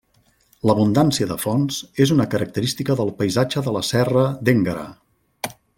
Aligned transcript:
L'abundància 0.69 1.27
de 1.31 1.37
fonts 1.43 1.77
és 2.05 2.13
una 2.17 2.27
característica 2.33 2.97
del 3.03 3.13
paisatge 3.21 3.65
de 3.69 3.79
la 3.79 3.87
serra 3.93 4.25
d'Énguera. 4.49 4.89